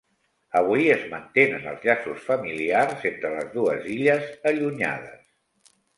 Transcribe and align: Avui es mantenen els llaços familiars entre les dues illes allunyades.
Avui 0.59 0.87
es 0.93 1.03
mantenen 1.11 1.67
els 1.73 1.85
llaços 1.89 2.25
familiars 2.29 3.05
entre 3.11 3.31
les 3.35 3.53
dues 3.59 3.87
illes 3.97 4.25
allunyades. 4.53 5.75